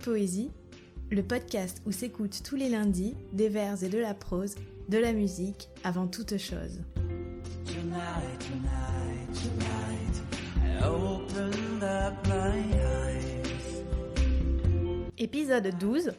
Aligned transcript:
Poésie, 0.00 0.50
le 1.10 1.22
podcast 1.22 1.82
où 1.86 1.92
s'écoutent 1.92 2.42
tous 2.42 2.56
les 2.56 2.68
lundis 2.68 3.14
des 3.32 3.48
vers 3.48 3.82
et 3.82 3.88
de 3.88 3.98
la 3.98 4.14
prose, 4.14 4.56
de 4.88 4.98
la 4.98 5.12
musique 5.12 5.68
avant 5.84 6.06
toute 6.06 6.36
chose. 6.36 6.80
Tonight, 7.64 8.38
tonight, 8.38 9.32
tonight, 9.32 10.22
I 10.62 10.84
opened 10.84 11.82
up 11.82 12.14
my 12.26 12.58
eyes. 12.78 13.82
Épisode 15.16 15.70
12 15.78 16.12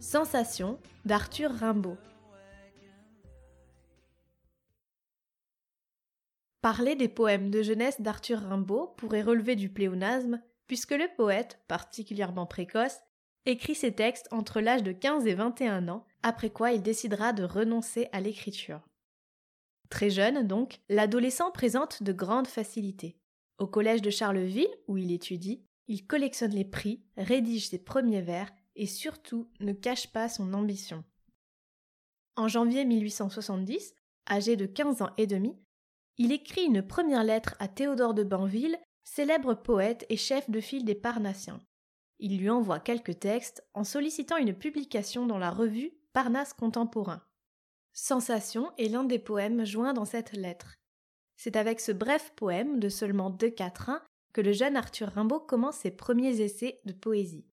Sensation 0.00 0.78
d'Arthur 1.04 1.50
Rimbaud. 1.50 1.96
Parler 6.62 6.96
des 6.96 7.08
poèmes 7.08 7.50
de 7.50 7.62
jeunesse 7.62 8.00
d'Arthur 8.00 8.40
Rimbaud 8.40 8.94
pourrait 8.96 9.22
relever 9.22 9.54
du 9.54 9.68
pléonasme, 9.68 10.40
puisque 10.68 10.92
le 10.92 11.08
poète, 11.16 11.58
particulièrement 11.66 12.46
précoce, 12.46 12.98
écrit 13.46 13.74
ses 13.74 13.92
textes 13.92 14.28
entre 14.30 14.60
l'âge 14.60 14.82
de 14.82 14.92
15 14.92 15.26
et 15.26 15.34
21 15.34 15.88
ans, 15.88 16.06
après 16.22 16.50
quoi 16.50 16.72
il 16.72 16.82
décidera 16.82 17.32
de 17.32 17.42
renoncer 17.42 18.08
à 18.12 18.20
l'écriture. 18.20 18.86
Très 19.88 20.10
jeune, 20.10 20.46
donc, 20.46 20.80
l'adolescent 20.88 21.50
présente 21.50 22.02
de 22.02 22.12
grandes 22.12 22.46
facilités. 22.46 23.16
Au 23.58 23.66
collège 23.66 24.02
de 24.02 24.10
Charleville, 24.10 24.68
où 24.86 24.98
il 24.98 25.10
étudie, 25.10 25.64
il 25.88 26.06
collectionne 26.06 26.52
les 26.52 26.66
prix, 26.66 27.02
rédige 27.16 27.68
ses 27.68 27.78
premiers 27.78 28.20
vers 28.20 28.52
et 28.76 28.86
surtout 28.86 29.50
ne 29.60 29.72
cache 29.72 30.12
pas 30.12 30.28
son 30.28 30.52
ambition. 30.52 31.02
En 32.36 32.46
janvier 32.46 32.84
1870, 32.84 33.94
âgé 34.30 34.56
de 34.56 34.66
15 34.66 35.02
ans 35.02 35.10
et 35.16 35.26
demi, 35.26 35.56
il 36.18 36.32
écrit 36.32 36.64
une 36.64 36.82
première 36.82 37.24
lettre 37.24 37.56
à 37.58 37.68
Théodore 37.68 38.12
de 38.12 38.22
Banville, 38.22 38.78
célèbre 39.08 39.54
poète 39.54 40.04
et 40.10 40.18
chef 40.18 40.50
de 40.50 40.60
file 40.60 40.84
des 40.84 40.94
Parnassiens. 40.94 41.60
Il 42.18 42.38
lui 42.38 42.50
envoie 42.50 42.78
quelques 42.78 43.18
textes 43.18 43.66
en 43.72 43.82
sollicitant 43.82 44.36
une 44.36 44.52
publication 44.52 45.26
dans 45.26 45.38
la 45.38 45.50
revue 45.50 45.92
Parnasse 46.12 46.52
contemporain. 46.52 47.22
Sensation 47.92 48.70
est 48.76 48.88
l'un 48.88 49.04
des 49.04 49.18
poèmes 49.18 49.64
joints 49.64 49.94
dans 49.94 50.04
cette 50.04 50.32
lettre. 50.32 50.74
C'est 51.36 51.56
avec 51.56 51.80
ce 51.80 51.90
bref 51.90 52.32
poème 52.36 52.80
de 52.80 52.90
seulement 52.90 53.30
deux 53.30 53.50
quatrains 53.50 54.02
que 54.34 54.42
le 54.42 54.52
jeune 54.52 54.76
Arthur 54.76 55.08
Rimbaud 55.08 55.40
commence 55.40 55.78
ses 55.78 55.90
premiers 55.90 56.42
essais 56.42 56.80
de 56.84 56.92
poésie. 56.92 57.46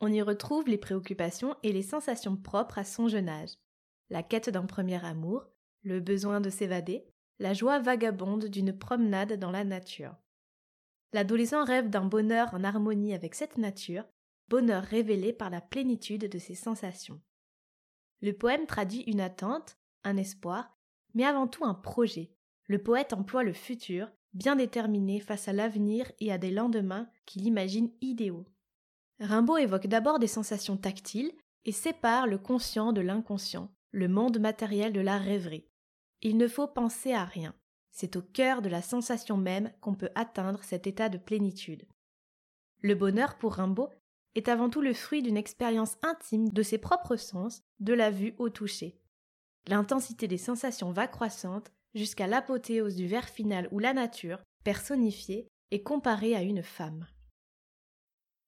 On 0.00 0.12
y 0.12 0.22
retrouve 0.22 0.68
les 0.68 0.78
préoccupations 0.78 1.56
et 1.64 1.72
les 1.72 1.82
sensations 1.82 2.36
propres 2.36 2.78
à 2.78 2.84
son 2.84 3.08
jeune 3.08 3.28
âge. 3.28 3.56
La 4.10 4.22
quête 4.22 4.48
d'un 4.48 4.66
premier 4.66 5.04
amour, 5.04 5.44
le 5.82 5.98
besoin 5.98 6.40
de 6.40 6.50
s'évader, 6.50 7.04
la 7.40 7.52
joie 7.52 7.80
vagabonde 7.80 8.44
d'une 8.44 8.78
promenade 8.78 9.32
dans 9.34 9.50
la 9.50 9.64
nature. 9.64 10.14
L'adolescent 11.14 11.64
rêve 11.64 11.90
d'un 11.90 12.06
bonheur 12.06 12.52
en 12.54 12.64
harmonie 12.64 13.14
avec 13.14 13.36
cette 13.36 13.56
nature, 13.56 14.02
bonheur 14.48 14.82
révélé 14.82 15.32
par 15.32 15.48
la 15.48 15.60
plénitude 15.60 16.28
de 16.28 16.38
ses 16.40 16.56
sensations. 16.56 17.20
Le 18.20 18.32
poème 18.32 18.66
traduit 18.66 19.02
une 19.02 19.20
attente, 19.20 19.78
un 20.02 20.16
espoir, 20.16 20.76
mais 21.14 21.24
avant 21.24 21.46
tout 21.46 21.64
un 21.64 21.74
projet. 21.74 22.32
Le 22.66 22.82
poète 22.82 23.12
emploie 23.12 23.44
le 23.44 23.52
futur, 23.52 24.10
bien 24.32 24.56
déterminé 24.56 25.20
face 25.20 25.46
à 25.46 25.52
l'avenir 25.52 26.10
et 26.18 26.32
à 26.32 26.38
des 26.38 26.50
lendemains 26.50 27.08
qu'il 27.26 27.46
imagine 27.46 27.92
idéaux. 28.00 28.46
Rimbaud 29.20 29.58
évoque 29.58 29.86
d'abord 29.86 30.18
des 30.18 30.26
sensations 30.26 30.76
tactiles 30.76 31.30
et 31.64 31.70
sépare 31.70 32.26
le 32.26 32.38
conscient 32.38 32.92
de 32.92 33.00
l'inconscient, 33.00 33.70
le 33.92 34.08
monde 34.08 34.40
matériel 34.40 34.92
de 34.92 35.00
la 35.00 35.18
rêverie. 35.18 35.68
Il 36.22 36.38
ne 36.38 36.48
faut 36.48 36.66
penser 36.66 37.12
à 37.12 37.24
rien. 37.24 37.54
C'est 37.94 38.16
au 38.16 38.22
cœur 38.22 38.60
de 38.60 38.68
la 38.68 38.82
sensation 38.82 39.36
même 39.36 39.72
qu'on 39.80 39.94
peut 39.94 40.10
atteindre 40.16 40.64
cet 40.64 40.88
état 40.88 41.08
de 41.08 41.16
plénitude. 41.16 41.86
Le 42.82 42.96
bonheur 42.96 43.38
pour 43.38 43.54
Rimbaud 43.54 43.88
est 44.34 44.48
avant 44.48 44.68
tout 44.68 44.82
le 44.82 44.92
fruit 44.92 45.22
d'une 45.22 45.36
expérience 45.36 45.96
intime 46.02 46.48
de 46.48 46.62
ses 46.64 46.78
propres 46.78 47.14
sens, 47.14 47.62
de 47.78 47.94
la 47.94 48.10
vue 48.10 48.34
au 48.38 48.50
toucher. 48.50 48.98
L'intensité 49.68 50.26
des 50.26 50.38
sensations 50.38 50.90
va 50.90 51.06
croissante 51.06 51.70
jusqu'à 51.94 52.26
l'apothéose 52.26 52.96
du 52.96 53.06
vers 53.06 53.28
final 53.28 53.68
où 53.70 53.78
la 53.78 53.94
nature, 53.94 54.42
personnifiée, 54.64 55.46
est 55.70 55.84
comparée 55.84 56.34
à 56.34 56.42
une 56.42 56.64
femme. 56.64 57.06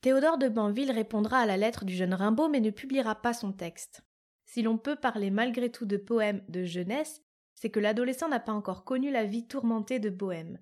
Théodore 0.00 0.38
de 0.38 0.49
Banville 0.49 0.91
répondra 0.91 1.38
à 1.38 1.47
la 1.47 1.56
lettre 1.56 1.84
du 1.84 1.94
jeune 1.94 2.15
Rimbaud 2.15 2.49
mais 2.49 2.60
ne 2.60 2.70
publiera 2.70 3.15
pas 3.15 3.32
son 3.32 3.53
texte. 3.53 4.03
Si 4.44 4.62
l'on 4.62 4.76
peut 4.76 4.97
parler 4.97 5.31
malgré 5.31 5.70
tout 5.70 5.87
de 5.87 5.97
poèmes 5.97 6.44
de 6.49 6.65
jeunesse, 6.65 7.22
c'est 7.56 7.71
que 7.71 7.81
l'adolescent 7.81 8.28
n'a 8.28 8.39
pas 8.39 8.53
encore 8.53 8.84
connu 8.84 9.11
la 9.11 9.25
vie 9.25 9.49
tourmentée 9.49 9.99
de 9.99 10.11
Bohême. 10.11 10.59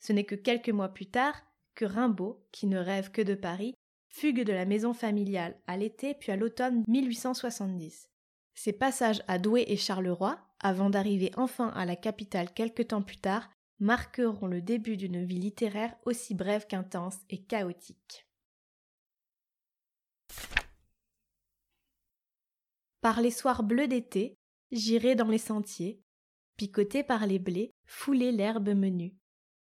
Ce 0.00 0.12
n'est 0.12 0.24
que 0.24 0.34
quelques 0.34 0.70
mois 0.70 0.88
plus 0.88 1.06
tard 1.06 1.34
que 1.74 1.84
Rimbaud, 1.84 2.46
qui 2.52 2.66
ne 2.66 2.78
rêve 2.78 3.10
que 3.10 3.20
de 3.20 3.34
Paris, 3.34 3.74
fugue 4.08 4.44
de 4.44 4.52
la 4.52 4.64
maison 4.64 4.94
familiale 4.94 5.60
à 5.66 5.76
l'été 5.76 6.14
puis 6.14 6.32
à 6.32 6.36
l'automne 6.36 6.84
1870. 6.88 8.08
Ses 8.54 8.72
passages 8.72 9.22
à 9.28 9.38
Douai 9.38 9.64
et 9.68 9.76
Charleroi, 9.76 10.38
avant 10.60 10.88
d'arriver 10.88 11.30
enfin 11.36 11.68
à 11.68 11.84
la 11.84 11.96
capitale 11.96 12.54
quelque 12.54 12.82
temps 12.82 13.02
plus 13.02 13.18
tard, 13.18 13.50
marqueront 13.78 14.46
le 14.46 14.62
début 14.62 14.96
d'une 14.96 15.22
vie 15.24 15.38
littéraire 15.38 15.94
aussi 16.06 16.34
brève 16.34 16.66
qu'intense 16.66 17.18
et 17.28 17.42
chaotique. 17.42 18.26
Par 23.02 23.20
les 23.20 23.30
soirs 23.30 23.62
bleus 23.62 23.88
d'été, 23.88 24.38
j'irai 24.72 25.14
dans 25.14 25.28
les 25.28 25.38
sentiers, 25.38 26.02
picoté 26.56 27.02
par 27.02 27.26
les 27.26 27.38
blés, 27.38 27.70
fouler 27.84 28.32
l'herbe 28.32 28.70
menue. 28.70 29.14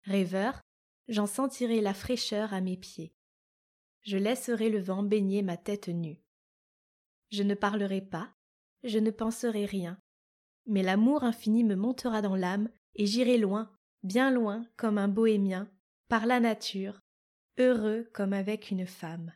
Rêveur, 0.04 0.62
j'en 1.08 1.28
sentirai 1.28 1.82
la 1.82 1.94
fraîcheur 1.94 2.54
à 2.54 2.62
mes 2.62 2.78
pieds. 2.78 3.14
Je 4.02 4.18
laisserai 4.18 4.70
le 4.70 4.80
vent 4.80 5.04
baigner 5.04 5.42
ma 5.42 5.58
tête 5.58 5.88
nue. 5.88 6.22
Je 7.32 7.44
ne 7.44 7.56
parlerai 7.56 8.02
pas, 8.02 8.34
je 8.84 9.00
ne 9.00 9.12
penserai 9.12 9.66
rien, 9.66 9.98
mais 10.66 10.84
l'amour 10.84 11.24
infini 11.24 11.64
me 11.64 11.76
montera 11.76 12.22
dans 12.22 12.36
l'âme 12.36 12.70
et 12.96 13.06
j'irai 13.06 13.38
loin, 13.38 13.72
bien 14.04 14.30
loin, 14.32 14.66
comme 14.76 14.98
un 14.98 15.08
bohémien, 15.08 15.72
par 16.10 16.26
la 16.26 16.40
nature, 16.40 17.00
heureux 17.58 18.10
comme 18.14 18.34
avec 18.34 18.72
une 18.72 18.86
femme. 18.86 19.34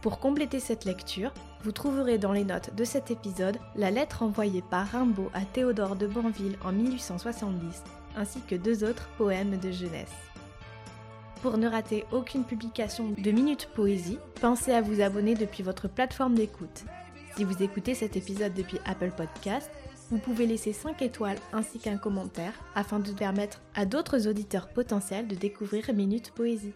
Pour 0.00 0.20
compléter 0.20 0.60
cette 0.60 0.84
lecture, 0.84 1.32
vous 1.64 1.72
trouverez 1.72 2.18
dans 2.18 2.32
les 2.32 2.44
notes 2.44 2.74
de 2.76 2.84
cet 2.84 3.10
épisode 3.10 3.58
la 3.74 3.90
lettre 3.90 4.22
envoyée 4.22 4.62
par 4.62 4.86
Rimbaud 4.86 5.28
à 5.34 5.44
Théodore 5.44 5.96
de 5.96 6.06
Banville 6.06 6.56
en 6.64 6.70
1870, 6.70 7.82
ainsi 8.16 8.40
que 8.42 8.54
deux 8.54 8.84
autres 8.84 9.08
poèmes 9.18 9.58
de 9.58 9.72
jeunesse. 9.72 10.14
Pour 11.42 11.58
ne 11.58 11.68
rater 11.68 12.04
aucune 12.12 12.44
publication 12.44 13.10
de 13.16 13.30
Minute 13.32 13.68
Poésie, 13.74 14.18
pensez 14.40 14.72
à 14.72 14.82
vous 14.82 15.00
abonner 15.00 15.34
depuis 15.34 15.64
votre 15.64 15.88
plateforme 15.88 16.34
d'écoute. 16.34 16.84
Si 17.36 17.42
vous 17.42 17.60
écoutez 17.60 17.94
cet 17.94 18.16
épisode 18.16 18.54
depuis 18.54 18.78
Apple 18.84 19.12
Podcast, 19.16 19.70
vous 20.10 20.18
pouvez 20.18 20.46
laisser 20.46 20.72
5 20.72 21.02
étoiles 21.02 21.38
ainsi 21.52 21.78
qu'un 21.80 21.98
commentaire 21.98 22.52
afin 22.76 23.00
de 23.00 23.12
permettre 23.12 23.60
à 23.74 23.84
d'autres 23.84 24.28
auditeurs 24.28 24.68
potentiels 24.68 25.26
de 25.26 25.34
découvrir 25.34 25.92
Minute 25.92 26.30
Poésie. 26.30 26.74